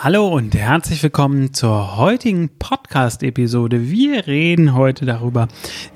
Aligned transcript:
Hallo 0.00 0.28
und 0.28 0.54
herzlich 0.54 1.02
willkommen 1.02 1.52
zur 1.52 1.96
heutigen 1.96 2.50
Podcast-Episode. 2.60 3.90
Wir 3.90 4.28
reden 4.28 4.76
heute 4.76 5.06
darüber, 5.06 5.48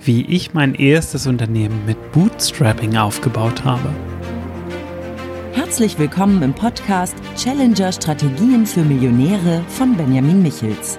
wie 0.04 0.22
ich 0.22 0.54
mein 0.54 0.74
erstes 0.74 1.28
Unternehmen 1.28 1.86
mit 1.86 2.10
Bootstrapping 2.10 2.96
aufgebaut 2.96 3.64
habe. 3.64 3.90
Herzlich 5.52 6.00
willkommen 6.00 6.42
im 6.42 6.52
Podcast 6.52 7.14
Challenger 7.36 7.92
Strategien 7.92 8.66
für 8.66 8.82
Millionäre 8.82 9.62
von 9.68 9.96
Benjamin 9.96 10.42
Michels. 10.42 10.98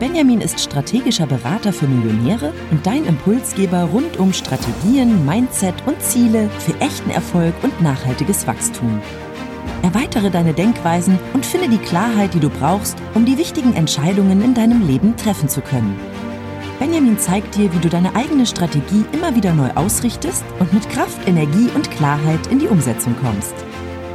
Benjamin 0.00 0.40
ist 0.40 0.58
strategischer 0.58 1.26
Berater 1.26 1.74
für 1.74 1.86
Millionäre 1.86 2.54
und 2.70 2.86
dein 2.86 3.04
Impulsgeber 3.04 3.82
rund 3.92 4.16
um 4.16 4.32
Strategien, 4.32 5.26
Mindset 5.26 5.74
und 5.84 6.00
Ziele 6.00 6.48
für 6.58 6.74
echten 6.80 7.10
Erfolg 7.10 7.52
und 7.62 7.82
nachhaltiges 7.82 8.46
Wachstum. 8.46 9.02
Erweitere 9.84 10.30
deine 10.30 10.54
Denkweisen 10.54 11.18
und 11.34 11.44
finde 11.44 11.68
die 11.68 11.76
Klarheit, 11.76 12.32
die 12.32 12.40
du 12.40 12.48
brauchst, 12.48 12.96
um 13.12 13.26
die 13.26 13.36
wichtigen 13.36 13.74
Entscheidungen 13.74 14.42
in 14.42 14.54
deinem 14.54 14.86
Leben 14.86 15.14
treffen 15.14 15.46
zu 15.46 15.60
können. 15.60 15.94
Benjamin 16.78 17.18
zeigt 17.18 17.54
dir, 17.54 17.70
wie 17.70 17.78
du 17.80 17.90
deine 17.90 18.16
eigene 18.16 18.46
Strategie 18.46 19.04
immer 19.12 19.36
wieder 19.36 19.52
neu 19.52 19.68
ausrichtest 19.74 20.42
und 20.58 20.72
mit 20.72 20.88
Kraft, 20.88 21.28
Energie 21.28 21.68
und 21.74 21.90
Klarheit 21.90 22.46
in 22.46 22.60
die 22.60 22.66
Umsetzung 22.66 23.14
kommst. 23.20 23.52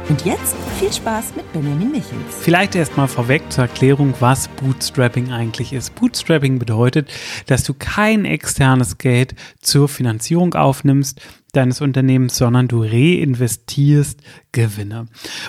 Und 0.08 0.24
jetzt 0.24 0.56
viel 0.80 0.92
Spaß 0.92 1.36
mit 1.36 1.52
Benjamin 1.52 1.92
Michels. 1.92 2.34
Vielleicht 2.40 2.74
erstmal 2.74 3.06
vorweg 3.06 3.42
zur 3.50 3.62
Erklärung, 3.62 4.12
was 4.18 4.48
Bootstrapping 4.48 5.30
eigentlich 5.30 5.72
ist. 5.72 5.94
Bootstrapping 5.94 6.58
bedeutet, 6.58 7.08
dass 7.46 7.62
du 7.62 7.74
kein 7.74 8.24
externes 8.24 8.98
Geld 8.98 9.36
zur 9.60 9.88
Finanzierung 9.88 10.54
aufnimmst, 10.54 11.20
deines 11.56 11.80
Unternehmens, 11.80 12.36
sondern 12.36 12.68
du 12.68 12.82
reinvestierst 12.82 14.20
Gewinne. 14.52 15.06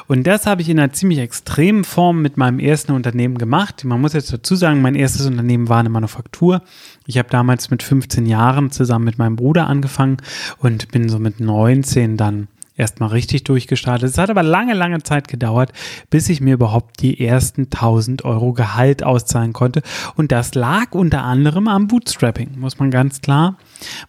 Und 0.08 0.27
das 0.27 0.46
habe 0.46 0.62
ich 0.62 0.70
in 0.70 0.80
einer 0.80 0.94
ziemlich 0.94 1.20
extremen 1.20 1.84
Form 1.84 2.22
mit 2.22 2.38
meinem 2.38 2.60
ersten 2.60 2.91
Unternehmen 2.91 3.38
gemacht. 3.38 3.84
Man 3.84 4.02
muss 4.02 4.14
jetzt 4.14 4.32
dazu 4.32 4.55
sagen, 4.55 4.82
mein 4.82 4.96
erstes 4.96 5.26
Unternehmen 5.26 5.70
war 5.70 5.80
eine 5.80 5.90
Manufaktur. 5.90 6.62
Ich 7.08 7.18
habe 7.18 7.30
damals 7.30 7.70
mit 7.70 7.84
15 7.84 8.26
Jahren 8.26 8.71
zusammen 8.71 9.05
mit 9.05 9.18
meinem 9.18 9.35
Bruder 9.35 9.68
angefangen 9.68 10.18
und 10.60 10.91
bin 10.91 11.10
so 11.10 11.20
mit 11.20 11.40
19 11.40 12.18
dann 12.18 12.48
erstmal 12.82 13.10
richtig 13.10 13.43
durchgestartet. 13.43 14.10
Es 14.10 14.18
hat 14.18 14.30
aber 14.30 14.43
lange, 14.43 14.74
lange 14.74 15.04
Zeit 15.04 15.27
gedauert, 15.27 15.71
bis 16.10 16.30
ich 16.30 16.41
mir 16.41 16.55
überhaupt 16.55 17.02
die 17.02 17.24
ersten 17.24 17.63
1000 17.63 18.26
Euro 18.26 18.54
Gehalt 18.54 19.04
auszahlen 19.04 19.54
konnte. 19.54 19.82
Und 20.15 20.32
das 20.32 20.55
lag 20.55 20.91
unter 20.91 21.24
anderem 21.24 21.68
am 21.68 21.88
Bootstrapping, 21.88 22.60
muss 22.60 22.80
man 22.80 22.91
ganz 22.91 23.21
klar, 23.21 23.58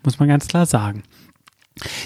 muss 0.02 0.18
man 0.18 0.28
ganz 0.28 0.48
klar 0.48 0.66
sagen. 0.66 1.02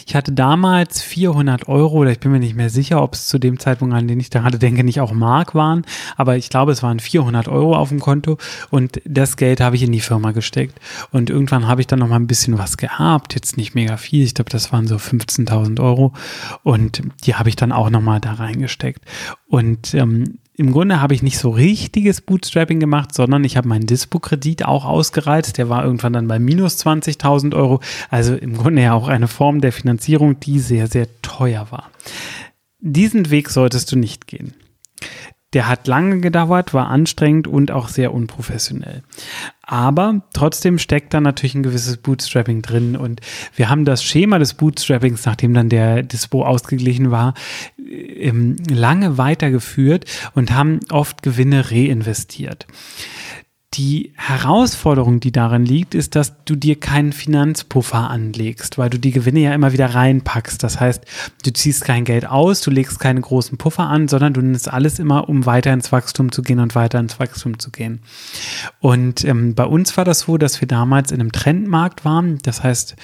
Ich 0.07 0.15
hatte 0.15 0.33
damals 0.33 1.03
400 1.03 1.69
Euro, 1.69 1.99
oder 1.99 2.13
ich 2.13 2.21
bin 2.21 2.31
mir 2.31 2.39
nicht 2.39 2.55
mehr 2.55 2.71
sicher, 2.71 3.03
ob 3.03 3.15
es 3.15 3.27
zu 3.27 3.39
dem 3.39 3.59
Zeitpunkt, 3.59 3.95
an 3.95 4.07
den 4.07 4.21
ich 4.21 4.31
da 4.31 4.43
hatte, 4.43 4.59
denke, 4.59 4.85
nicht 4.85 5.01
auch 5.01 5.13
Mark 5.13 5.55
waren, 5.55 5.85
aber 6.17 6.37
ich 6.37 6.49
glaube, 6.49 6.73
es 6.73 6.83
waren 6.83 7.01
400 7.01 7.49
Euro 7.49 7.77
auf 7.77 7.89
dem 7.89 8.01
Konto 8.01 8.39
und 8.71 9.01
das 9.05 9.37
Geld 9.37 9.61
habe 9.61 9.77
ich 9.77 9.83
in 9.83 9.93
die 9.93 10.01
Firma 10.01 10.33
gesteckt. 10.33 10.79
Und 11.11 11.31
irgendwann 11.31 11.67
habe 11.67 11.81
ich 11.81 11.87
dann 11.87 11.99
noch 11.99 12.09
mal 12.09 12.17
ein 12.17 12.27
bisschen 12.27 12.59
was 12.59 12.77
gehabt, 12.77 13.35
jetzt 13.35 13.57
nicht 13.57 13.75
mega 13.75 13.97
viel, 13.97 14.25
ich 14.25 14.35
glaube, 14.35 14.51
das 14.51 14.73
waren 14.73 14.87
so 14.87 14.97
15.000 14.97 15.81
Euro 15.83 16.13
und 16.63 17.03
die 17.25 17.35
habe 17.35 17.49
ich 17.49 17.57
dann 17.57 17.73
auch 17.73 17.91
noch 17.91 18.01
mal 18.01 18.21
da 18.21 18.35
reingesteckt. 18.35 19.03
Und 19.49 19.95
ähm, 19.95 20.39
im 20.59 20.73
Grunde 20.73 21.03
habe 21.03 21.15
ich 21.15 21.23
nicht 21.23 21.39
so 21.39 21.51
richtiges 21.51 22.23
Bootstrapping 22.23 22.81
gemacht, 22.81 23.15
sondern 23.15 23.45
ich 23.45 23.59
habe 23.59 23.69
meinen 23.69 23.87
Dispo-Kredit 23.87 24.65
auch 24.65 24.87
ausgereizt. 24.87 25.59
Der 25.59 25.69
war 25.69 25.85
irgendwann 25.85 26.15
dann 26.15 26.29
bei 26.29 26.39
minus 26.39 26.79
20.000 26.85 27.55
Euro. 27.55 27.81
Also 28.09 28.35
im 28.35 28.57
Grunde 28.57 28.83
ja 28.83 28.95
auch 28.95 29.09
eine 29.09 29.29
Form 29.29 29.61
der 29.61 29.73
Finanzierung, 29.73 30.41
die 30.41 30.59
sehr, 30.59 30.87
sehr 30.87 31.09
teuer 31.21 31.67
war. 31.71 31.91
Diesen 32.81 33.31
Weg 33.31 33.51
solltest 33.51 33.93
du 33.93 33.97
nicht 33.97 34.27
gehen. 34.27 34.55
Der 35.53 35.69
hat 35.69 35.87
lange 35.87 36.21
gedauert, 36.21 36.75
war 36.75 36.89
anstrengend 36.89 37.47
und 37.47 37.71
auch 37.71 37.89
sehr 37.89 38.13
unprofessionell. 38.13 39.03
Aber 39.63 40.23
trotzdem 40.33 40.79
steckt 40.79 41.15
da 41.15 41.21
natürlich 41.21 41.55
ein 41.55 41.63
gewisses 41.63 41.97
Bootstrapping 41.97 42.63
drin. 42.63 42.97
Und 42.97 43.21
wir 43.55 43.69
haben 43.69 43.85
das 43.85 44.03
Schema 44.05 44.39
des 44.39 44.55
Bootstrappings, 44.55 45.25
nachdem 45.25 45.55
dann 45.55 45.69
der 45.69 46.03
Dispo 46.03 46.45
ausgeglichen 46.45 47.11
war, 47.11 47.35
lange 48.69 49.19
weitergeführt 49.19 50.05
und 50.35 50.53
haben 50.53 50.81
oft 50.91 51.23
Gewinne 51.23 51.71
reinvestiert. 51.71 52.67
Die 53.77 54.13
Herausforderung, 54.17 55.21
die 55.21 55.33
darin 55.33 55.67
liegt, 55.67 55.95
ist, 55.95 56.15
dass 56.15 56.33
du 56.47 56.57
dir 56.57 56.81
keinen 56.81 57.13
Finanzpuffer 57.13 58.09
anlegst, 58.09 58.79
weil 58.79 58.89
du 58.89 58.99
die 58.99 59.11
Gewinne 59.11 59.41
ja 59.41 59.53
immer 59.53 59.75
wieder 59.75 59.95
reinpackst. 59.95 60.63
Das 60.63 60.81
heißt, 60.81 61.05
du 61.45 61.53
ziehst 61.53 61.85
kein 61.85 62.05
Geld 62.05 62.27
aus, 62.27 62.63
du 62.63 62.71
legst 62.71 62.99
keine 63.01 63.21
großen 63.21 63.59
Puffer 63.59 63.83
an, 63.83 64.09
sondern 64.09 64.33
du 64.33 64.41
nimmst 64.41 64.73
alles 64.73 64.99
immer, 64.99 65.29
um 65.29 65.45
weiter 65.45 65.75
ins 65.75 65.93
Wachstum 65.93 66.33
zu 66.33 66.41
gehen 66.41 66.59
und 66.59 66.75
weiter 66.75 66.99
ins 66.99 67.21
Wachstum 67.21 67.59
zu 67.59 67.71
gehen. 67.71 68.01
Und 68.81 69.25
ähm, 69.25 69.55
bei 69.55 69.65
uns 69.65 69.95
war 69.99 70.07
das 70.07 70.21
so, 70.21 70.39
dass 70.39 70.63
wir 70.63 70.69
damals 70.69 71.13
in 71.13 71.21
einem 71.21 71.33
Trendmarkt 71.33 72.07
waren. 72.07 72.39
Das 72.45 72.63
heißt, 72.63 72.97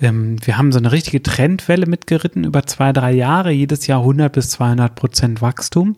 ähm, 0.00 0.36
wir 0.44 0.56
haben 0.56 0.70
so 0.70 0.78
eine 0.78 0.92
richtige 0.92 1.24
Trendwelle 1.24 1.86
mitgeritten 1.86 2.44
über 2.44 2.64
zwei, 2.66 2.92
drei 2.92 3.10
Jahre, 3.10 3.50
jedes 3.50 3.88
Jahr 3.88 4.00
100 4.00 4.32
bis 4.32 4.50
200 4.50 4.94
Prozent 4.94 5.42
Wachstum. 5.42 5.96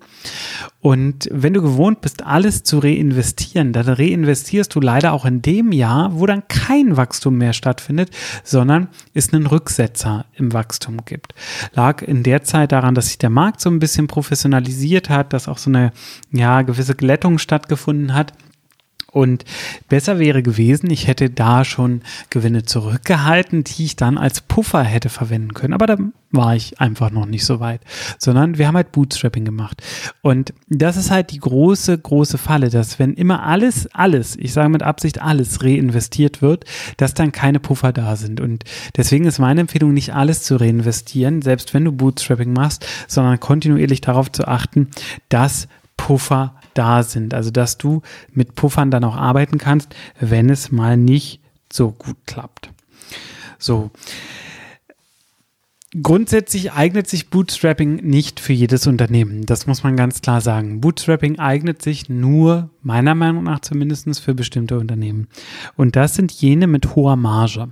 Und 0.83 1.29
wenn 1.31 1.55
du 1.55 1.63
gewohnt 1.63 2.01
bist, 2.01 2.27
alles 2.27 2.65
zu 2.65 2.81
reinvestieren, 2.81 3.73
dann 3.73 3.87
reinvestierst 3.87 4.43
investierst 4.43 4.75
du 4.75 4.81
leider 4.81 5.13
auch 5.13 5.25
in 5.25 5.41
dem 5.43 5.71
Jahr, 5.71 6.19
wo 6.19 6.27
dann 6.27 6.49
kein 6.49 6.97
Wachstum 6.97 7.39
mehr 7.39 7.53
stattfindet, 7.53 8.11
sondern 8.43 8.89
es 9.15 9.33
einen 9.33 9.47
Rücksetzer 9.47 10.27
im 10.35 10.53
Wachstum 10.53 11.05
gibt. 11.05 11.35
Lag 11.73 12.03
in 12.03 12.25
der 12.25 12.43
Zeit 12.43 12.73
daran, 12.73 12.97
dass 12.97 13.07
sich 13.07 13.19
der 13.19 13.31
Markt 13.31 13.61
so 13.61 13.71
ein 13.71 13.79
bisschen 13.79 14.09
professionalisiert 14.09 15.09
hat, 15.09 15.33
dass 15.33 15.47
auch 15.47 15.59
so 15.59 15.71
eine 15.71 15.93
ja, 16.33 16.63
gewisse 16.63 16.97
Glättung 16.97 17.39
stattgefunden 17.39 18.13
hat. 18.13 18.33
Und 19.13 19.45
besser 19.89 20.19
wäre 20.19 20.43
gewesen, 20.43 20.91
ich 20.91 21.07
hätte 21.07 21.29
da 21.29 21.65
schon 21.65 22.01
Gewinne 22.31 22.65
zurückgehalten, 22.65 23.63
die 23.63 23.85
ich 23.85 23.97
dann 23.97 24.17
als 24.17 24.41
Puffer 24.41 24.83
hätte 24.83 25.11
verwenden 25.11 25.53
können. 25.53 25.75
Aber 25.75 25.87
da 25.87 25.99
war 26.31 26.57
ich 26.57 26.81
einfach 26.81 27.11
noch 27.11 27.27
nicht 27.27 27.45
so 27.45 27.61
weit, 27.61 27.83
sondern 28.19 28.57
wir 28.57 28.67
haben 28.67 28.77
halt 28.77 28.91
Bootstrapping 28.91 29.45
gemacht. 29.45 29.83
Und 30.23 30.55
das 30.71 30.97
ist 30.97 31.11
halt 31.11 31.31
die 31.31 31.41
große, 31.41 31.99
große 31.99 32.39
Falle, 32.39 32.71
dass 32.71 32.99
wenn 32.99 33.13
immer 33.13 33.43
alles, 33.43 33.87
alles, 33.93 34.37
ich 34.37 34.55
sage 34.55 34.71
mit 34.71 34.83
Absicht 34.83 35.21
alles 35.21 35.63
reinvestiert 35.63 36.41
wird, 36.41 36.65
dass 36.97 37.13
dann 37.13 37.33
keine 37.33 37.61
Puffer 37.61 37.93
da 37.93 38.17
sind. 38.17 38.41
Und 38.41 38.65
deswegen 38.97 39.27
ist 39.27 39.39
meine 39.39 39.61
Empfehlung, 39.61 39.93
nicht 39.93 40.15
alles 40.15 40.43
zu 40.43 40.57
reinvestieren, 40.57 41.43
selbst 41.43 41.75
wenn 41.75 41.85
du 41.85 41.93
Bootstrapping 41.93 42.55
machst, 42.55 42.87
sondern 43.09 43.39
kontinuierlich 43.39 44.01
darauf 44.01 44.33
zu 44.33 44.49
achten, 44.49 44.89
dass 45.29 45.69
Puffer 45.99 46.55
da 46.75 47.03
sind. 47.03 47.35
Also, 47.35 47.51
dass 47.51 47.79
du 47.79 48.03
mit 48.33 48.55
Puffern 48.55 48.91
dann 48.91 49.05
auch 49.05 49.17
arbeiten 49.17 49.59
kannst, 49.59 49.95
wenn 50.21 50.51
es 50.51 50.73
mal 50.73 50.97
nicht 50.97 51.41
so 51.73 51.91
gut 51.91 52.17
klappt. 52.27 52.71
So. 53.59 53.91
Grundsätzlich 56.03 56.73
eignet 56.73 57.07
sich 57.07 57.29
Bootstrapping 57.29 57.97
nicht 57.97 58.41
für 58.41 58.55
jedes 58.55 58.87
Unternehmen. 58.87 59.45
Das 59.45 59.67
muss 59.67 59.83
man 59.83 59.97
ganz 59.97 60.23
klar 60.23 60.41
sagen. 60.41 60.81
Bootstrapping 60.81 61.39
eignet 61.39 61.83
sich 61.83 62.09
nur, 62.09 62.71
meiner 62.83 63.15
Meinung 63.15 63.45
nach 63.45 63.61
zumindest, 63.61 64.21
für 64.21 64.35
bestimmte 64.35 64.79
Unternehmen. 64.79 65.29
Und 65.77 65.97
das 65.97 66.15
sind 66.15 66.33
jene 66.33 66.67
mit 66.67 66.95
hoher 66.95 67.17
Marge. 67.17 67.69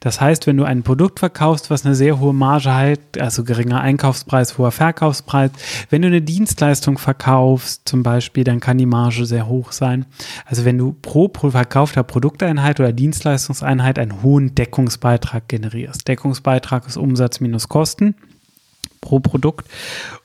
Das 0.00 0.20
heißt, 0.20 0.46
wenn 0.46 0.56
du 0.56 0.64
ein 0.64 0.82
Produkt 0.82 1.18
verkaufst, 1.18 1.70
was 1.70 1.84
eine 1.84 1.94
sehr 1.94 2.20
hohe 2.20 2.32
Marge 2.32 2.74
hat, 2.74 3.18
also 3.18 3.44
geringer 3.44 3.80
Einkaufspreis, 3.80 4.56
hoher 4.56 4.70
Verkaufspreis, 4.70 5.50
wenn 5.90 6.02
du 6.02 6.08
eine 6.08 6.22
Dienstleistung 6.22 6.98
verkaufst 6.98 7.82
zum 7.84 8.02
Beispiel, 8.02 8.44
dann 8.44 8.60
kann 8.60 8.78
die 8.78 8.86
Marge 8.86 9.26
sehr 9.26 9.48
hoch 9.48 9.72
sein. 9.72 10.06
Also 10.46 10.64
wenn 10.64 10.78
du 10.78 10.92
pro 10.92 11.28
verkaufter 11.28 12.02
Produkteinheit 12.02 12.80
oder 12.80 12.92
Dienstleistungseinheit 12.92 13.98
einen 13.98 14.22
hohen 14.22 14.54
Deckungsbeitrag 14.54 15.48
generierst. 15.48 16.06
Deckungsbeitrag 16.08 16.86
ist 16.86 16.96
Umsatz 16.96 17.40
minus 17.40 17.68
Kosten 17.68 18.14
pro 19.04 19.20
Produkt 19.20 19.68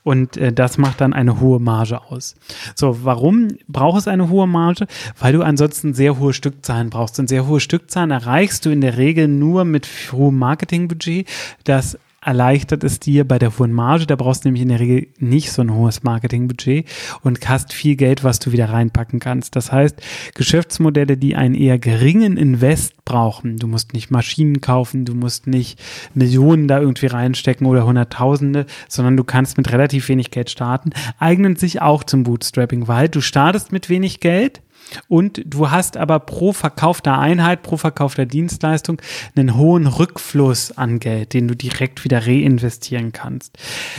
und 0.02 0.36
äh, 0.36 0.52
das 0.52 0.78
macht 0.78 1.00
dann 1.00 1.12
eine 1.12 1.38
hohe 1.40 1.60
Marge 1.60 2.00
aus. 2.02 2.34
So, 2.74 3.04
warum 3.04 3.48
braucht 3.68 4.00
es 4.00 4.08
eine 4.08 4.30
hohe 4.30 4.46
Marge? 4.46 4.86
Weil 5.18 5.34
du 5.34 5.42
ansonsten 5.42 5.92
sehr 5.94 6.18
hohe 6.18 6.32
Stückzahlen 6.32 6.90
brauchst. 6.90 7.20
Und 7.20 7.28
sehr 7.28 7.46
hohe 7.46 7.60
Stückzahlen 7.60 8.10
erreichst 8.10 8.64
du 8.64 8.70
in 8.70 8.80
der 8.80 8.96
Regel 8.96 9.28
nur 9.28 9.64
mit 9.64 9.86
hohem 10.12 10.38
Marketingbudget, 10.38 11.28
das 11.64 11.98
erleichtert 12.22 12.84
es 12.84 13.00
dir 13.00 13.26
bei 13.26 13.38
der 13.38 13.58
hohen 13.58 13.72
Marge. 13.72 14.06
Da 14.06 14.16
brauchst 14.16 14.44
du 14.44 14.48
nämlich 14.48 14.62
in 14.62 14.68
der 14.68 14.80
Regel 14.80 15.08
nicht 15.18 15.52
so 15.52 15.62
ein 15.62 15.72
hohes 15.72 16.02
Marketingbudget 16.02 16.86
und 17.22 17.48
hast 17.48 17.72
viel 17.72 17.96
Geld, 17.96 18.24
was 18.24 18.38
du 18.38 18.52
wieder 18.52 18.68
reinpacken 18.70 19.20
kannst. 19.20 19.56
Das 19.56 19.72
heißt, 19.72 20.00
Geschäftsmodelle, 20.34 21.16
die 21.16 21.34
einen 21.34 21.54
eher 21.54 21.78
geringen 21.78 22.36
Invest 22.36 23.04
brauchen, 23.04 23.56
du 23.56 23.66
musst 23.66 23.94
nicht 23.94 24.10
Maschinen 24.10 24.60
kaufen, 24.60 25.04
du 25.04 25.14
musst 25.14 25.46
nicht 25.46 25.80
Millionen 26.14 26.68
da 26.68 26.80
irgendwie 26.80 27.06
reinstecken 27.06 27.66
oder 27.66 27.86
Hunderttausende, 27.86 28.66
sondern 28.88 29.16
du 29.16 29.24
kannst 29.24 29.56
mit 29.56 29.72
relativ 29.72 30.08
wenig 30.08 30.30
Geld 30.30 30.50
starten, 30.50 30.90
eignen 31.18 31.56
sich 31.56 31.80
auch 31.80 32.04
zum 32.04 32.22
Bootstrapping, 32.24 32.86
weil 32.86 33.08
du 33.08 33.20
startest 33.20 33.72
mit 33.72 33.88
wenig 33.88 34.20
Geld, 34.20 34.60
und 35.08 35.42
du 35.44 35.70
hast 35.70 35.96
aber 35.96 36.20
pro 36.20 36.52
verkaufter 36.52 37.18
Einheit, 37.18 37.62
pro 37.62 37.76
verkaufter 37.76 38.26
Dienstleistung 38.26 39.00
einen 39.36 39.56
hohen 39.56 39.86
Rückfluss 39.86 40.76
an 40.76 40.98
Geld, 40.98 41.34
den 41.34 41.48
du 41.48 41.56
direkt 41.56 42.04
wieder 42.04 42.26
reinvestieren 42.26 43.12
kannst. 43.12 43.58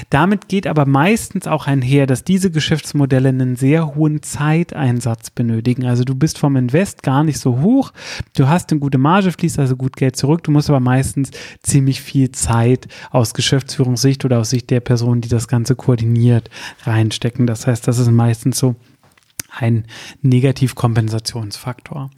Damit 0.10 0.48
geht 0.48 0.68
aber 0.68 0.86
meistens 0.86 1.48
auch 1.48 1.68
einher, 1.68 2.08
dass 2.08 2.24
diese 2.24 2.52
Geschäftsmodelle 2.52 3.30
einen 3.30 3.56
sehr 3.56 3.96
hohen 3.96 4.22
Zeiteinsatz 4.22 5.30
benötigen. 5.30 5.86
Also 5.86 6.04
du 6.04 6.16
bist 6.16 6.38
vom 6.38 6.56
Invest 6.56 7.04
gar 7.04 7.24
nicht 7.24 7.40
so 7.40 7.62
hoch, 7.62 7.92
du 8.36 8.48
hast 8.48 8.72
eine 8.72 8.80
gute 8.80 8.98
Marge, 8.98 9.32
fließt 9.32 9.60
also 9.60 9.76
gut 9.76 9.96
Geld 9.96 10.16
zurück, 10.16 10.44
du 10.44 10.52
musst 10.52 10.70
aber 10.70 10.80
meistens 10.80 11.32
ziemlich 11.64 12.02
viel 12.02 12.32
Zeit 12.32 12.88
aus 13.12 13.34
Geschäftsführungssicht 13.34 14.26
oder 14.26 14.40
aus 14.40 14.50
Sicht 14.50 14.70
der 14.70 14.80
Person, 14.80 15.22
die 15.22 15.30
das 15.30 15.48
Ganze 15.48 15.76
koordiniert, 15.76 16.50
reinstecken. 16.84 17.48
Das 17.48 17.68
heißt, 17.68 17.88
das 17.88 18.00
ist 18.00 18.12
meistens 18.12 18.58
so 18.58 18.76
ein 19.51 19.86
Negativkompensationsfaktor. 20.21 22.09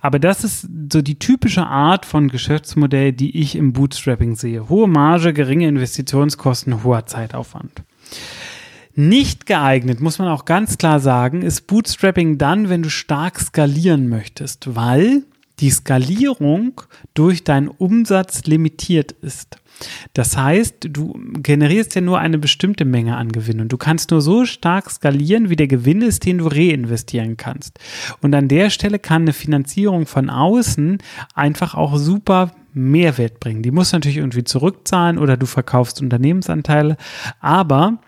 Aber 0.00 0.18
das 0.18 0.44
ist 0.44 0.68
so 0.92 1.02
die 1.02 1.18
typische 1.18 1.66
Art 1.66 2.04
von 2.04 2.28
Geschäftsmodell, 2.28 3.12
die 3.12 3.38
ich 3.40 3.56
im 3.56 3.72
Bootstrapping 3.72 4.36
sehe. 4.36 4.68
Hohe 4.68 4.88
Marge, 4.88 5.32
geringe 5.32 5.68
Investitionskosten, 5.68 6.82
hoher 6.82 7.06
Zeitaufwand. 7.06 7.82
Nicht 8.96 9.46
geeignet, 9.46 10.00
muss 10.00 10.18
man 10.18 10.28
auch 10.28 10.44
ganz 10.44 10.78
klar 10.78 11.00
sagen, 11.00 11.42
ist 11.42 11.66
Bootstrapping 11.66 12.38
dann, 12.38 12.68
wenn 12.68 12.82
du 12.82 12.90
stark 12.90 13.40
skalieren 13.40 14.08
möchtest, 14.08 14.76
weil 14.76 15.24
die 15.60 15.70
Skalierung 15.70 16.80
durch 17.14 17.44
deinen 17.44 17.68
Umsatz 17.68 18.44
limitiert 18.44 19.12
ist. 19.12 19.58
Das 20.12 20.36
heißt, 20.36 20.88
du 20.90 21.18
generierst 21.42 21.94
ja 21.94 22.00
nur 22.00 22.18
eine 22.18 22.38
bestimmte 22.38 22.84
Menge 22.84 23.16
an 23.16 23.32
Gewinn 23.32 23.60
und 23.60 23.72
du 23.72 23.76
kannst 23.76 24.10
nur 24.10 24.20
so 24.20 24.44
stark 24.44 24.90
skalieren, 24.90 25.50
wie 25.50 25.56
der 25.56 25.66
Gewinn 25.66 26.02
ist, 26.02 26.24
den 26.24 26.38
du 26.38 26.46
reinvestieren 26.46 27.36
kannst. 27.36 27.78
Und 28.20 28.34
an 28.34 28.48
der 28.48 28.70
Stelle 28.70 28.98
kann 28.98 29.22
eine 29.22 29.32
Finanzierung 29.32 30.06
von 30.06 30.30
außen 30.30 30.98
einfach 31.34 31.74
auch 31.74 31.96
super 31.96 32.52
Mehrwert 32.72 33.40
bringen. 33.40 33.62
Die 33.62 33.70
muss 33.70 33.92
natürlich 33.92 34.18
irgendwie 34.18 34.44
zurückzahlen 34.44 35.18
oder 35.18 35.36
du 35.36 35.46
verkaufst 35.46 36.00
Unternehmensanteile, 36.00 36.96
aber 37.40 37.98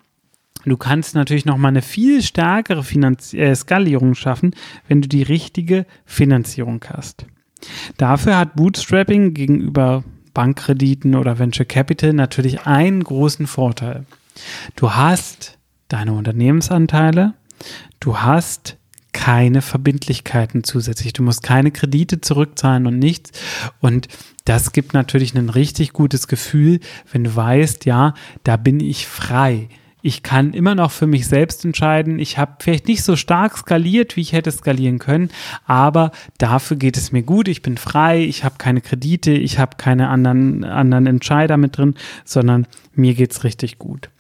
Du 0.65 0.77
kannst 0.77 1.15
natürlich 1.15 1.45
noch 1.45 1.59
mal 1.59 1.69
eine 1.69 1.81
viel 1.81 2.23
stärkere 2.23 2.83
Finanz 2.83 3.33
äh, 3.33 3.55
Skalierung 3.55 4.17
schaffen, 4.17 4.51
wenn 4.89 5.01
du 5.01 5.07
die 5.07 5.23
richtige 5.23 5.87
Finanzierung 6.05 6.85
hast. 6.89 7.25
Dafür 7.97 8.37
hat 8.37 8.57
Bootstrapping 8.57 9.35
gegenüber 9.35 10.05
Bankkrediten 10.35 11.15
oder 11.15 11.39
Venture 11.39 11.65
Capital 11.65 12.13
natürlich 12.13 12.67
einen 12.67 13.03
großen 13.03 13.47
Vorteil. 13.47 14.05
Du 14.75 14.93
hast 14.93 15.59
deine 15.89 16.13
Unternehmensanteile, 16.13 17.35
du 18.01 18.19
hast 18.19 18.77
keine 19.17 19.63
Verbindlichkeiten 19.63 20.63
zusätzlich. 20.63 21.15
Du 21.15 21.23
musst 21.23 21.43
keine 21.43 21.71
Kredite 21.71 22.21
zurückzahlen 22.21 22.87
und 22.87 22.99
nichts. 22.99 23.33
Und 23.81 24.09
das 24.45 24.73
gibt 24.73 24.93
natürlich 24.93 25.35
ein 25.35 25.49
richtig 25.49 25.95
gutes 25.95 26.29
Gefühl, 26.29 26.81
wenn 27.11 27.25
du 27.25 27.35
weißt, 27.35 27.87
ja, 27.87 28.13
da 28.45 28.59
bin 28.59 28.79
ich 28.79 29.07
frei 29.07 29.71
ich 30.07 30.23
kann 30.23 30.53
immer 30.53 30.77
noch 30.77 30.93
für 30.93 31.09
mich 31.09 31.27
selbst 31.27 31.65
entscheiden. 31.65 32.21
Ich 32.21 32.39
habe 32.39 32.53
vielleicht 32.61 32.87
nicht 32.87 33.03
so 33.03 33.17
stark 33.17 33.59
skaliert, 33.59 34.15
wie 34.15 34.21
ich 34.21 34.33
hätte 34.33 34.53
skalieren 34.53 35.01
können, 35.01 35.31
aber 35.65 36.13
dafür 36.39 36.77
geht 36.77 36.97
es 36.97 37.11
mir 37.11 37.25
gut. 37.25 37.49
Ich 37.49 37.61
bin 37.61 37.77
frei, 37.77 38.23
ich 38.23 38.45
habe 38.45 38.55
keine 38.57 38.81
Kredite, 38.81 39.33
ich 39.33 39.59
habe 39.59 39.77
keine 39.79 40.09
anderen, 40.09 40.63
anderen 40.63 41.09
Entscheider 41.09 41.57
mit 41.57 41.77
drin, 41.77 41.97
sondern 42.25 42.69
mir 42.95 43.15
geht 43.15 43.33
es 43.33 43.43
richtig 43.43 43.81
gut. 43.81 44.11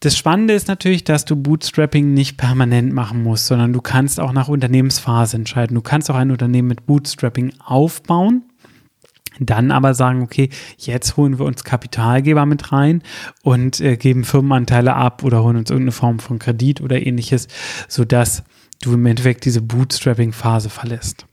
Das 0.00 0.18
Spannende 0.18 0.52
ist 0.52 0.68
natürlich, 0.68 1.04
dass 1.04 1.24
du 1.24 1.34
Bootstrapping 1.34 2.12
nicht 2.12 2.36
permanent 2.36 2.92
machen 2.92 3.22
musst, 3.22 3.46
sondern 3.46 3.72
du 3.72 3.80
kannst 3.80 4.20
auch 4.20 4.32
nach 4.32 4.48
Unternehmensphase 4.48 5.36
entscheiden. 5.36 5.74
Du 5.74 5.82
kannst 5.82 6.10
auch 6.10 6.14
ein 6.14 6.30
Unternehmen 6.30 6.68
mit 6.68 6.84
Bootstrapping 6.84 7.54
aufbauen 7.64 8.42
dann 9.46 9.70
aber 9.70 9.94
sagen, 9.94 10.22
okay, 10.22 10.50
jetzt 10.76 11.16
holen 11.16 11.38
wir 11.38 11.46
uns 11.46 11.64
Kapitalgeber 11.64 12.46
mit 12.46 12.72
rein 12.72 13.02
und 13.42 13.80
äh, 13.80 13.96
geben 13.96 14.24
Firmenanteile 14.24 14.94
ab 14.94 15.24
oder 15.24 15.42
holen 15.42 15.56
uns 15.56 15.70
irgendeine 15.70 15.92
Form 15.92 16.18
von 16.18 16.38
Kredit 16.38 16.80
oder 16.80 17.04
ähnliches, 17.04 17.48
sodass 17.88 18.44
du 18.82 18.94
im 18.94 19.06
Endeffekt 19.06 19.44
diese 19.44 19.62
Bootstrapping-Phase 19.62 20.70
verlässt. 20.70 21.26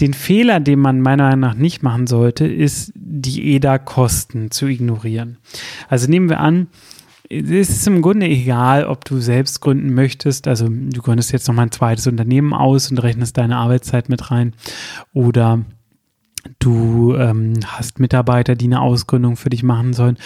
Den 0.00 0.14
Fehler, 0.14 0.60
den 0.60 0.78
man 0.78 1.00
meiner 1.00 1.24
Meinung 1.24 1.40
nach 1.40 1.54
nicht 1.54 1.82
machen 1.82 2.06
sollte, 2.06 2.46
ist, 2.46 2.92
die 2.94 3.54
EDA-Kosten 3.54 4.50
zu 4.50 4.66
ignorieren. 4.66 5.38
Also 5.88 6.08
nehmen 6.08 6.30
wir 6.30 6.40
an, 6.40 6.68
es 7.28 7.70
ist 7.70 7.86
im 7.86 8.02
Grunde 8.02 8.26
egal, 8.26 8.84
ob 8.84 9.04
du 9.04 9.18
selbst 9.18 9.60
gründen 9.60 9.94
möchtest. 9.94 10.46
Also 10.48 10.68
du 10.68 11.02
gründest 11.02 11.32
jetzt 11.32 11.48
noch 11.48 11.54
mal 11.54 11.62
ein 11.62 11.70
zweites 11.70 12.06
Unternehmen 12.06 12.52
aus 12.52 12.90
und 12.90 12.98
rechnest 12.98 13.38
deine 13.38 13.56
Arbeitszeit 13.56 14.08
mit 14.08 14.30
rein 14.30 14.54
oder 15.14 15.60
Du 16.58 17.14
ähm, 17.14 17.54
hast 17.66 18.00
Mitarbeiter, 18.00 18.54
die 18.54 18.66
eine 18.66 18.80
Ausgründung 18.80 19.36
für 19.36 19.50
dich 19.50 19.62
machen 19.62 19.92
sollen. 19.92 20.18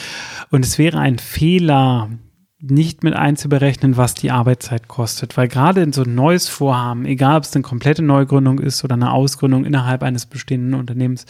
Und 0.51 0.65
es 0.65 0.79
wäre 0.79 0.99
ein 0.99 1.19
Fehler, 1.19 2.11
nicht 2.59 3.05
mit 3.05 3.13
einzuberechnen, 3.13 3.99
was 3.99 4.15
die 4.15 4.31
Arbeitszeit 4.31 4.89
kostet. 4.89 5.37
Weil 5.37 5.47
gerade 5.47 5.83
in 5.83 5.93
so 5.93 6.03
ein 6.05 6.15
neues 6.15 6.49
Vorhaben, 6.49 7.05
egal 7.05 7.37
ob 7.37 7.45
es 7.45 7.55
eine 7.55 7.63
komplette 7.63 8.03
Neugründung 8.03 8.59
ist 8.61 8.83
oder 8.83 8.95
eine 8.95 9.13
Ausgründung 9.13 9.67
innerhalb 9.67 10.03
eines 10.03 10.25
bestehenden 10.25 10.73
Unternehmens, 10.73 11.27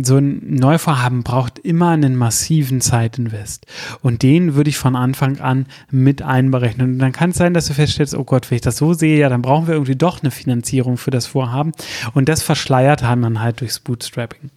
so 0.00 0.16
ein 0.16 0.40
Neuvorhaben 0.54 1.24
braucht 1.24 1.58
immer 1.58 1.90
einen 1.90 2.14
massiven 2.14 2.80
Zeitinvest. 2.80 3.66
Und 4.00 4.22
den 4.22 4.54
würde 4.54 4.70
ich 4.70 4.78
von 4.78 4.94
Anfang 4.94 5.40
an 5.40 5.66
mit 5.90 6.22
einberechnen. 6.22 6.92
Und 6.94 6.98
dann 7.00 7.12
kann 7.12 7.30
es 7.30 7.36
sein, 7.36 7.54
dass 7.54 7.66
du 7.66 7.74
feststellst, 7.74 8.14
oh 8.14 8.24
Gott, 8.24 8.48
wenn 8.50 8.56
ich 8.56 8.62
das 8.62 8.76
so 8.76 8.92
sehe, 8.92 9.18
ja, 9.18 9.28
dann 9.28 9.42
brauchen 9.42 9.66
wir 9.66 9.74
irgendwie 9.74 9.96
doch 9.96 10.22
eine 10.22 10.30
Finanzierung 10.30 10.98
für 10.98 11.10
das 11.10 11.26
Vorhaben. 11.26 11.72
Und 12.12 12.28
das 12.28 12.42
verschleiert 12.42 13.02
man 13.02 13.40
halt 13.40 13.60
durchs 13.60 13.80
Bootstrapping. 13.80 14.50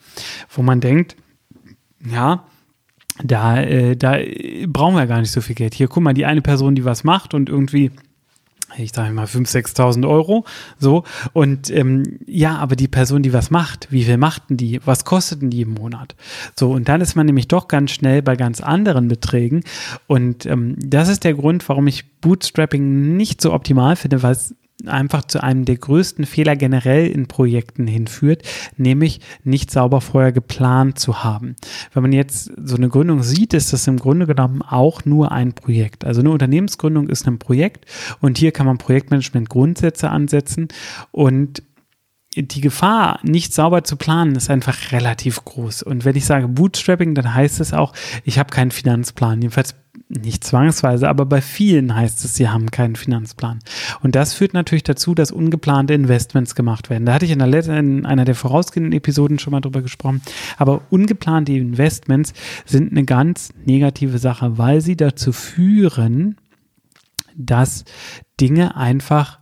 Wo 0.49 0.61
man 0.61 0.79
denkt, 0.79 1.15
ja, 2.07 2.43
da, 3.23 3.61
äh, 3.61 3.95
da 3.95 4.17
brauchen 4.67 4.95
wir 4.95 5.07
gar 5.07 5.19
nicht 5.19 5.31
so 5.31 5.41
viel 5.41 5.55
Geld. 5.55 5.73
Hier, 5.73 5.87
guck 5.87 6.03
mal, 6.03 6.13
die 6.13 6.25
eine 6.25 6.41
Person, 6.41 6.75
die 6.75 6.85
was 6.85 7.03
macht 7.03 7.33
und 7.33 7.49
irgendwie 7.49 7.91
ich 8.75 8.91
sage 8.91 9.13
mal 9.13 9.25
5.000, 9.25 9.75
6.000 9.75 10.07
Euro, 10.07 10.45
so. 10.77 11.03
Und 11.33 11.69
ähm, 11.71 12.19
ja, 12.25 12.57
aber 12.57 12.75
die 12.75 12.87
Person, 12.87 13.23
die 13.23 13.33
was 13.33 13.49
macht, 13.49 13.87
wie 13.91 14.03
viel 14.03 14.17
machten 14.17 14.57
die? 14.57 14.81
Was 14.85 15.05
kosteten 15.05 15.49
die 15.49 15.61
im 15.61 15.73
Monat? 15.73 16.15
So, 16.55 16.71
und 16.71 16.89
dann 16.89 17.01
ist 17.01 17.15
man 17.15 17.25
nämlich 17.25 17.47
doch 17.47 17.67
ganz 17.67 17.91
schnell 17.91 18.21
bei 18.21 18.35
ganz 18.35 18.61
anderen 18.61 19.07
Beträgen. 19.07 19.63
Und 20.05 20.45
ähm, 20.45 20.75
das 20.77 21.07
ist 21.07 21.23
der 21.23 21.33
Grund, 21.33 21.67
warum 21.69 21.87
ich 21.87 22.19
Bootstrapping 22.19 23.15
nicht 23.15 23.41
so 23.41 23.53
optimal 23.53 23.95
finde, 23.95 24.21
weil 24.21 24.33
es 24.33 24.53
einfach 24.85 25.25
zu 25.25 25.41
einem 25.41 25.65
der 25.65 25.77
größten 25.77 26.25
Fehler 26.25 26.55
generell 26.55 27.07
in 27.07 27.27
Projekten 27.27 27.87
hinführt, 27.87 28.43
nämlich 28.77 29.21
nicht 29.43 29.71
sauber 29.71 30.01
vorher 30.01 30.31
geplant 30.31 30.99
zu 30.99 31.23
haben. 31.23 31.55
Wenn 31.93 32.03
man 32.03 32.13
jetzt 32.13 32.51
so 32.63 32.75
eine 32.75 32.89
Gründung 32.89 33.23
sieht, 33.23 33.53
ist 33.53 33.73
das 33.73 33.87
im 33.87 33.97
Grunde 33.97 34.27
genommen 34.27 34.61
auch 34.61 35.05
nur 35.05 35.31
ein 35.31 35.53
Projekt. 35.53 36.05
Also 36.05 36.21
eine 36.21 36.29
Unternehmensgründung 36.29 37.09
ist 37.09 37.27
ein 37.27 37.39
Projekt 37.39 37.85
und 38.21 38.37
hier 38.37 38.51
kann 38.51 38.67
man 38.67 38.77
Projektmanagement 38.77 39.49
Grundsätze 39.49 40.09
ansetzen 40.09 40.67
und 41.11 41.63
die 42.43 42.61
Gefahr, 42.61 43.19
nicht 43.23 43.53
sauber 43.53 43.83
zu 43.83 43.95
planen, 43.95 44.35
ist 44.35 44.49
einfach 44.49 44.91
relativ 44.91 45.43
groß. 45.43 45.83
Und 45.83 46.05
wenn 46.05 46.15
ich 46.15 46.25
sage 46.25 46.47
Bootstrapping, 46.47 47.15
dann 47.15 47.33
heißt 47.33 47.59
es 47.59 47.73
auch, 47.73 47.93
ich 48.23 48.37
habe 48.37 48.49
keinen 48.49 48.71
Finanzplan. 48.71 49.41
Jedenfalls 49.41 49.75
nicht 50.09 50.43
zwangsweise, 50.43 51.09
aber 51.09 51.25
bei 51.25 51.41
vielen 51.41 51.93
heißt 51.93 52.23
es, 52.23 52.35
sie 52.35 52.47
haben 52.47 52.71
keinen 52.71 52.95
Finanzplan. 52.95 53.59
Und 54.01 54.15
das 54.15 54.33
führt 54.33 54.53
natürlich 54.53 54.83
dazu, 54.83 55.13
dass 55.15 55.31
ungeplante 55.31 55.93
Investments 55.93 56.55
gemacht 56.55 56.89
werden. 56.89 57.05
Da 57.05 57.13
hatte 57.13 57.25
ich 57.25 57.31
in, 57.31 57.39
der, 57.39 57.67
in 57.67 58.05
einer 58.05 58.23
der 58.23 58.35
vorausgehenden 58.35 58.93
Episoden 58.93 59.39
schon 59.39 59.51
mal 59.51 59.61
drüber 59.61 59.81
gesprochen. 59.81 60.21
Aber 60.57 60.81
ungeplante 60.89 61.51
Investments 61.53 62.33
sind 62.65 62.91
eine 62.91 63.03
ganz 63.03 63.49
negative 63.65 64.17
Sache, 64.17 64.57
weil 64.57 64.81
sie 64.81 64.95
dazu 64.95 65.33
führen, 65.33 66.37
dass 67.35 67.83
Dinge 68.39 68.77
einfach 68.77 69.39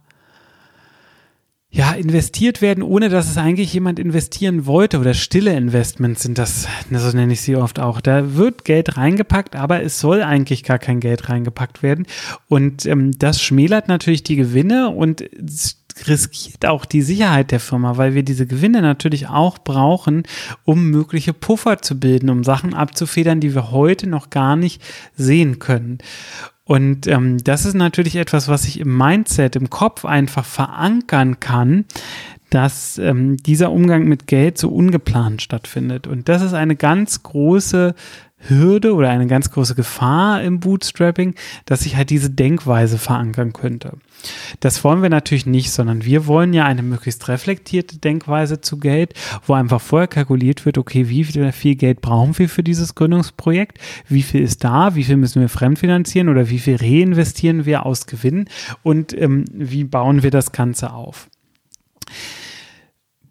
ja, 1.76 1.92
investiert 1.92 2.62
werden, 2.62 2.82
ohne 2.82 3.10
dass 3.10 3.30
es 3.30 3.38
eigentlich 3.38 3.74
jemand 3.74 4.00
investieren 4.00 4.66
wollte 4.66 4.98
oder 4.98 5.14
stille 5.14 5.54
Investments 5.58 6.24
sind 6.24 6.38
das, 6.38 6.70
so 6.90 7.12
nenne 7.12 7.34
ich 7.34 7.42
sie 7.42 7.58
oft 7.58 7.82
auch. 7.82 8.00
Da 8.00 8.36
wird 8.36 8.64
Geld 8.64 8.96
reingepackt, 8.96 9.58
aber 9.58 9.84
es 9.84 10.00
soll 10.00 10.24
eigentlich 10.24 10.64
gar 10.64 10.80
kein 10.80 11.02
Geld 11.02 11.28
reingepackt 11.28 11.84
werden. 11.84 12.08
Und 12.48 12.86
ähm, 12.86 13.12
das 13.20 13.42
schmälert 13.42 13.90
natürlich 13.90 14.24
die 14.24 14.38
Gewinne 14.38 14.90
und 14.90 15.26
riskiert 16.08 16.66
auch 16.66 16.86
die 16.86 17.02
Sicherheit 17.02 17.52
der 17.52 17.60
Firma, 17.60 17.98
weil 17.98 18.16
wir 18.16 18.24
diese 18.24 18.48
Gewinne 18.48 18.82
natürlich 18.82 19.28
auch 19.28 19.58
brauchen, 19.58 20.24
um 20.64 20.90
mögliche 20.90 21.34
Puffer 21.34 21.82
zu 21.82 22.00
bilden, 22.00 22.30
um 22.30 22.46
Sachen 22.46 22.74
abzufedern, 22.74 23.42
die 23.42 23.54
wir 23.54 23.72
heute 23.72 24.08
noch 24.08 24.30
gar 24.30 24.56
nicht 24.56 24.82
sehen 25.18 25.60
können. 25.60 25.98
Und 26.68 27.06
ähm, 27.06 27.38
das 27.44 27.64
ist 27.64 27.76
natürlich 27.76 28.16
etwas, 28.16 28.48
was 28.48 28.66
ich 28.66 28.80
im 28.80 28.98
Mindset, 28.98 29.56
im 29.56 29.70
Kopf 29.70 30.04
einfach 30.04 30.46
verankern 30.46 31.40
kann, 31.40 31.86
dass 32.56 32.98
ähm, 33.00 33.36
dieser 33.36 33.70
Umgang 33.70 34.06
mit 34.06 34.28
Geld 34.28 34.58
so 34.58 34.70
ungeplant 34.70 35.42
stattfindet. 35.42 36.08
Und 36.08 36.30
das 36.30 36.42
ist 36.42 36.54
eine 36.54 36.78
ganz 36.78 37.22
große 37.22 37.94
Hürde 38.48 38.94
oder 38.94 39.10
eine 39.10 39.28
ganz 39.28 39.52
große 39.52 39.76
Gefahr 39.76 40.42
im 40.42 40.62
Bootstrapping, 40.62 41.36
dass 41.66 41.82
sich 41.82 41.98
halt 41.98 42.12
diese 42.12 42.30
Denkweise 42.30 42.98
verankern 42.98 43.52
könnte. 43.52 43.98
Das 44.62 44.86
wollen 44.86 45.02
wir 45.02 45.10
natürlich 45.10 45.46
nicht, 45.46 45.70
sondern 45.70 46.06
wir 46.06 46.28
wollen 46.28 46.54
ja 46.54 46.64
eine 46.64 46.82
möglichst 46.82 47.28
reflektierte 47.28 47.98
Denkweise 47.98 48.62
zu 48.62 48.78
Geld, 48.78 49.16
wo 49.46 49.52
einfach 49.52 49.82
vorher 49.82 50.08
kalkuliert 50.08 50.66
wird, 50.66 50.78
okay, 50.78 51.10
wie 51.10 51.26
viel, 51.26 51.76
Geld 51.76 52.00
brauchen 52.00 52.40
wir 52.40 52.48
für 52.48 52.64
dieses 52.64 52.96
Gründungsprojekt, 52.96 53.80
wie 54.08 54.24
viel 54.24 54.42
ist 54.42 54.64
da, 54.64 54.96
wie 54.96 55.04
viel 55.04 55.18
müssen 55.18 55.42
wir 55.42 55.50
fremdfinanzieren 55.50 56.30
oder 56.30 56.50
wie 56.50 56.60
viel 56.60 56.78
reinvestieren 56.78 57.66
wir 57.66 57.86
aus 57.86 58.06
Gewinn 58.06 58.46
und 58.82 59.14
ähm, 59.20 59.44
wie 59.52 59.84
bauen 59.84 60.24
wir 60.24 60.32
das 60.32 60.54
Ganze 60.54 60.94
auf. 60.94 61.28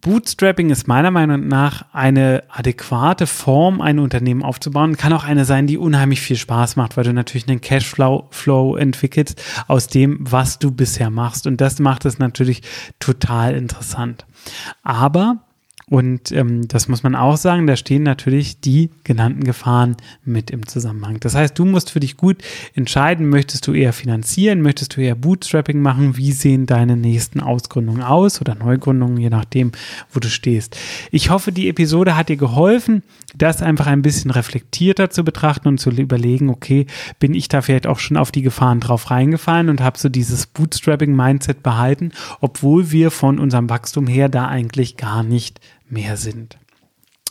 Bootstrapping 0.05 0.69
ist 0.69 0.87
meiner 0.87 1.11
Meinung 1.11 1.49
nach 1.49 1.87
eine 1.95 2.43
adäquate 2.51 3.27
Form, 3.27 3.81
ein 3.81 3.99
Unternehmen 3.99 4.43
aufzubauen. 4.43 4.99
Kann 4.99 5.15
auch 5.15 5.25
eine 5.25 5.47
sein, 5.47 5.67
die 5.67 5.79
unheimlich 5.79 6.21
viel 6.21 6.37
Spaß 6.37 6.77
macht, 6.77 6.99
weil 6.99 7.05
du 7.05 7.15
natürlich 7.15 7.49
einen 7.49 7.63
Cashflow 7.63 8.27
Flow 8.31 8.77
entwickelst 8.77 9.43
aus 9.67 9.87
dem, 9.87 10.19
was 10.21 10.59
du 10.59 10.71
bisher 10.71 11.09
machst. 11.09 11.47
Und 11.47 11.63
das 11.63 11.79
macht 11.79 12.05
es 12.05 12.19
natürlich 12.19 12.61
total 12.99 13.55
interessant. 13.55 14.27
Aber 14.83 15.39
und 15.91 16.33
ähm, 16.33 16.67
das 16.67 16.89
muss 16.89 17.03
man 17.03 17.15
auch 17.15 17.37
sagen, 17.37 17.67
da 17.67 17.77
stehen 17.77 18.05
natürlich 18.05 18.61
die 18.61 18.91
genannten 19.05 19.45
Gefahren 19.45 19.97
mit 20.25 20.51
im 20.51 20.67
Zusammenhang. 20.67 21.21
Das 21.21 21.35
heißt, 21.35 21.59
du 21.59 21.67
musst 21.67 21.91
für 21.91 22.01
dich 22.01 22.17
gut 22.17 22.39
entscheiden, 22.75 23.29
möchtest 23.29 23.67
du 23.67 23.75
eher 23.75 23.93
finanzieren, 23.93 24.63
möchtest 24.63 24.97
du 24.97 25.03
eher 25.03 25.15
Bootstrapping 25.15 25.81
machen, 25.81 26.17
wie 26.17 26.33
sehen 26.33 26.65
deine 26.65 26.97
nächsten 26.97 27.41
Ausgründungen 27.41 28.03
aus 28.03 28.41
oder 28.41 28.55
Neugründungen, 28.55 29.19
je 29.19 29.29
nachdem, 29.29 29.73
wo 30.11 30.21
du 30.21 30.29
stehst. 30.29 30.79
Ich 31.11 31.29
hoffe, 31.29 31.53
die 31.53 31.69
Episode 31.69 32.17
hat 32.17 32.31
dir 32.31 32.37
geholfen, 32.39 33.03
das 33.37 33.61
einfach 33.61 33.87
ein 33.87 34.03
bisschen 34.03 34.31
reflektierter 34.31 35.11
zu 35.11 35.23
betrachten 35.23 35.69
und 35.69 35.79
zu 35.79 35.91
überlegen, 35.91 36.49
okay, 36.49 36.87
bin 37.19 37.35
ich 37.35 37.49
da 37.49 37.61
vielleicht 37.61 37.87
auch 37.87 37.99
schon 37.99 38.17
auf 38.17 38.33
die 38.33 38.43
Gefahren 38.43 38.81
drauf 38.81 39.11
reingefallen 39.11 39.69
und 39.69 39.83
habe 39.83 39.99
so 39.99 40.09
dieses 40.09 40.47
Bootstrapping-Mindset 40.47 41.63
behalten, 41.63 42.13
obwohl 42.41 42.91
wir 42.91 43.11
von 43.11 43.39
unserem 43.39 43.69
Wachstum 43.69 44.07
her 44.07 44.29
da 44.29 44.47
eigentlich 44.49 44.97
gar 44.97 45.23
nicht 45.23 45.61
mehr 45.95 46.19
sind. 46.19 46.59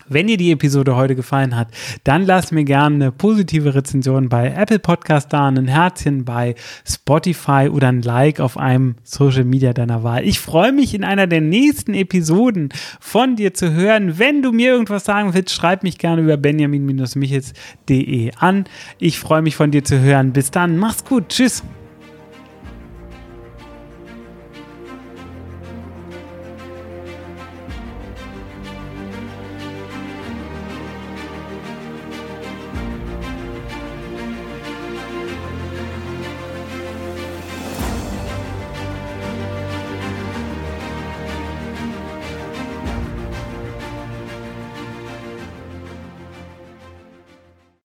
Wenn 0.10 0.28
dir 0.28 0.38
die 0.38 0.52
Episode 0.52 0.96
heute 0.96 1.16
gefallen 1.16 1.56
hat, 1.56 1.70
dann 2.04 2.26
lass 2.26 2.52
mir 2.52 2.66
gerne 2.66 2.96
eine 2.96 3.12
positive 3.12 3.74
Rezension 3.74 4.28
bei 4.28 4.50
Apple 4.50 4.80
Podcast 4.80 5.32
da, 5.32 5.48
ein 5.48 5.68
Herzchen 5.68 6.26
bei 6.26 6.56
Spotify 6.86 7.70
oder 7.72 7.88
ein 7.88 8.02
Like 8.02 8.42
auf 8.42 8.58
einem 8.58 8.96
Social 9.04 9.46
Media 9.46 9.72
deiner 9.72 10.04
Wahl. 10.04 10.28
Ich 10.28 10.40
freue 10.40 10.74
mich 10.74 10.94
in 10.94 11.06
einer 11.06 11.28
der 11.28 11.42
nächsten 11.42 11.94
Episoden 11.94 12.70
von 13.00 13.36
dir 13.38 13.54
zu 13.54 13.72
hören. 13.74 14.20
Wenn 14.20 14.42
du 14.42 14.52
mir 14.52 14.72
irgendwas 14.72 15.06
sagen 15.06 15.34
willst, 15.34 15.54
schreib 15.56 15.84
mich 15.84 15.98
gerne 15.98 16.22
über 16.22 16.36
benjamin-michels.de 16.38 18.32
an. 18.38 18.66
Ich 19.00 19.20
freue 19.20 19.42
mich 19.42 19.56
von 19.56 19.72
dir 19.72 19.86
zu 19.86 20.00
hören. 20.02 20.34
Bis 20.34 20.52
dann, 20.52 20.78
mach's 20.78 21.06
gut, 21.06 21.30
tschüss. 21.30 21.64